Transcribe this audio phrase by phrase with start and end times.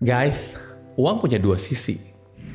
[0.00, 0.56] Guys,
[0.96, 2.00] uang punya dua sisi.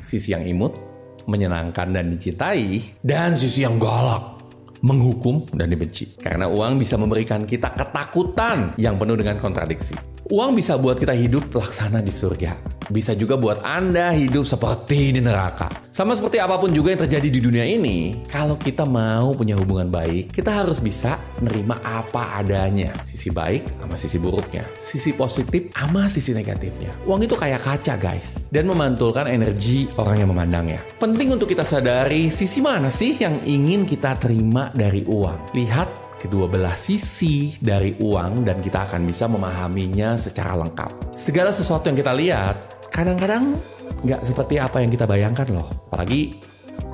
[0.02, 0.82] Sisi yang imut,
[1.30, 4.42] menyenangkan dan dicintai, dan sisi yang galak,
[4.82, 6.18] menghukum dan dibenci.
[6.18, 10.15] Karena uang bisa memberikan kita ketakutan yang penuh dengan kontradiksi.
[10.26, 12.58] Uang bisa buat kita hidup laksana di surga.
[12.90, 15.70] Bisa juga buat Anda hidup seperti di neraka.
[15.94, 19.86] Sama seperti apa pun juga yang terjadi di dunia ini, kalau kita mau punya hubungan
[19.86, 22.90] baik, kita harus bisa nerima apa adanya.
[23.06, 24.66] Sisi baik sama sisi buruknya.
[24.82, 26.90] Sisi positif sama sisi negatifnya.
[27.06, 28.50] Uang itu kayak kaca guys.
[28.50, 30.82] Dan memantulkan energi orang yang memandangnya.
[30.98, 35.54] Penting untuk kita sadari sisi mana sih yang ingin kita terima dari uang.
[35.54, 41.16] Lihat kedua belah sisi dari uang dan kita akan bisa memahaminya secara lengkap.
[41.16, 42.56] Segala sesuatu yang kita lihat
[42.90, 43.60] kadang-kadang
[44.04, 45.68] nggak seperti apa yang kita bayangkan loh.
[45.88, 46.40] Apalagi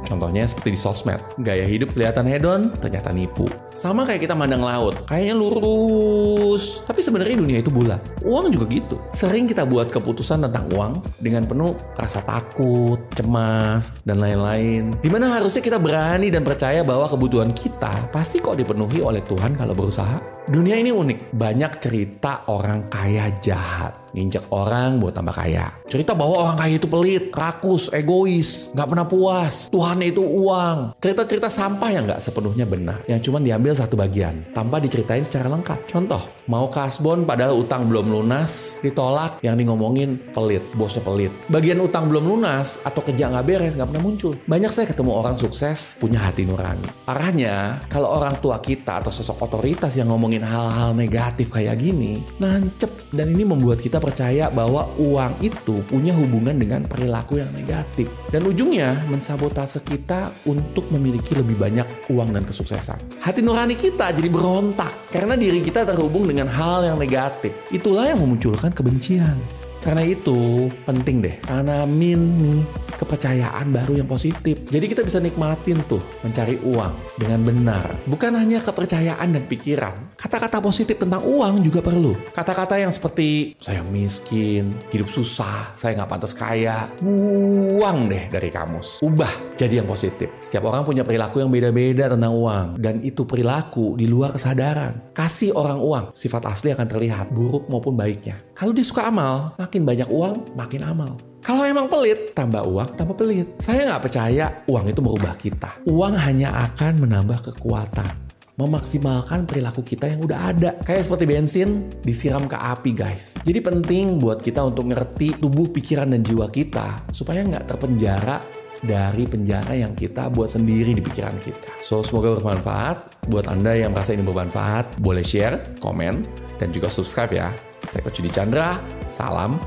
[0.07, 3.47] Contohnya seperti di sosmed, gaya hidup kelihatan hedon, ternyata nipu.
[3.73, 8.03] Sama kayak kita mandang laut, kayaknya lurus, tapi sebenarnya dunia itu bulat.
[8.23, 9.01] Uang juga gitu.
[9.17, 10.93] Sering kita buat keputusan tentang uang
[11.23, 14.95] dengan penuh rasa takut, cemas, dan lain-lain.
[15.01, 19.57] Di mana harusnya kita berani dan percaya bahwa kebutuhan kita pasti kok dipenuhi oleh Tuhan
[19.57, 20.42] kalau berusaha.
[20.51, 25.73] Dunia ini unik, banyak cerita orang kaya jahat nginjek orang buat tambah kaya.
[25.89, 30.97] Cerita bahwa orang kaya itu pelit, rakus, egois, nggak pernah puas, Tuhannya itu uang.
[31.01, 35.89] Cerita-cerita sampah yang nggak sepenuhnya benar, yang cuma diambil satu bagian, tanpa diceritain secara lengkap.
[35.89, 41.33] Contoh, mau kasbon padahal utang belum lunas, ditolak yang di ngomongin pelit, bosnya pelit.
[41.49, 44.33] Bagian utang belum lunas atau kerja nggak beres nggak pernah muncul.
[44.45, 46.89] Banyak saya ketemu orang sukses punya hati nurani.
[47.09, 52.89] Arahnya, kalau orang tua kita atau sosok otoritas yang ngomongin hal-hal negatif kayak gini, nancep
[53.13, 58.09] dan ini membuat kita percaya bahwa uang itu punya hubungan dengan perilaku yang negatif.
[58.33, 63.21] Dan ujungnya mensabotase kita untuk memiliki lebih banyak uang dan kesuksesan.
[63.21, 67.53] Hati nurani kita jadi berontak karena diri kita terhubung dengan hal yang negatif.
[67.69, 69.37] Itulah yang memunculkan kebencian.
[69.83, 72.63] Karena itu penting deh tanamin nih
[73.03, 74.63] kepercayaan baru yang positif.
[74.71, 77.87] Jadi kita bisa nikmatin tuh mencari uang dengan benar.
[78.07, 80.15] Bukan hanya kepercayaan dan pikiran.
[80.15, 82.15] Kata-kata positif tentang uang juga perlu.
[82.31, 86.87] Kata-kata yang seperti saya miskin, hidup susah, saya nggak pantas kaya.
[87.03, 89.03] Buang deh dari kamus.
[89.03, 90.31] Ubah jadi yang positif.
[90.39, 92.79] Setiap orang punya perilaku yang beda-beda tentang uang.
[92.79, 95.11] Dan itu perilaku di luar kesadaran.
[95.11, 98.39] Kasih orang uang, sifat asli akan terlihat buruk maupun baiknya.
[98.63, 101.19] Kalau dia suka amal, makin banyak uang, makin amal.
[101.43, 103.59] Kalau emang pelit, tambah uang, tambah pelit.
[103.59, 105.83] Saya nggak percaya uang itu merubah kita.
[105.83, 108.15] Uang hanya akan menambah kekuatan.
[108.55, 110.79] Memaksimalkan perilaku kita yang udah ada.
[110.87, 113.35] Kayak seperti bensin disiram ke api guys.
[113.43, 117.11] Jadi penting buat kita untuk ngerti tubuh, pikiran, dan jiwa kita.
[117.11, 118.39] Supaya nggak terpenjara
[118.79, 121.83] dari penjara yang kita buat sendiri di pikiran kita.
[121.83, 123.27] So, semoga bermanfaat.
[123.27, 126.23] Buat Anda yang merasa ini bermanfaat, boleh share, komen,
[126.63, 127.51] dan juga subscribe ya.
[127.89, 128.79] Saya Coach Chandra,
[129.09, 129.59] salam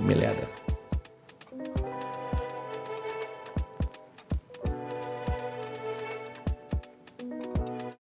[0.00, 0.67] miliarder.